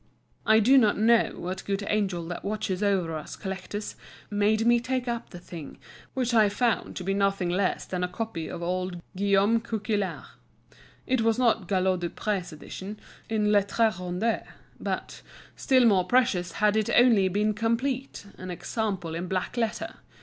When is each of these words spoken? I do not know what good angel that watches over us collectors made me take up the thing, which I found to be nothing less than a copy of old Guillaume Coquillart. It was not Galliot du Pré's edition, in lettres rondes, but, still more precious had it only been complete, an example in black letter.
I 0.47 0.59
do 0.59 0.79
not 0.79 0.97
know 0.97 1.33
what 1.35 1.63
good 1.63 1.83
angel 1.87 2.27
that 2.29 2.43
watches 2.43 2.81
over 2.81 3.15
us 3.15 3.35
collectors 3.35 3.95
made 4.31 4.65
me 4.65 4.79
take 4.79 5.07
up 5.07 5.29
the 5.29 5.37
thing, 5.37 5.77
which 6.15 6.33
I 6.33 6.49
found 6.49 6.95
to 6.95 7.03
be 7.03 7.13
nothing 7.13 7.49
less 7.51 7.85
than 7.85 8.03
a 8.03 8.07
copy 8.07 8.47
of 8.47 8.63
old 8.63 8.99
Guillaume 9.15 9.59
Coquillart. 9.61 10.25
It 11.05 11.21
was 11.21 11.37
not 11.37 11.67
Galliot 11.67 11.99
du 11.99 12.09
Pré's 12.09 12.51
edition, 12.51 12.99
in 13.29 13.51
lettres 13.51 13.97
rondes, 13.99 14.43
but, 14.79 15.21
still 15.55 15.85
more 15.85 16.05
precious 16.05 16.53
had 16.53 16.75
it 16.75 16.89
only 16.95 17.27
been 17.27 17.53
complete, 17.53 18.25
an 18.39 18.49
example 18.49 19.13
in 19.13 19.27
black 19.27 19.55
letter. 19.55 19.97